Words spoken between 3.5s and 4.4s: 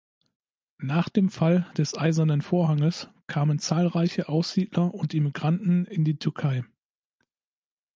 zahlreiche